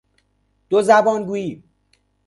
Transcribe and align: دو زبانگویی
دو 0.69 0.81
زبانگویی 0.81 1.63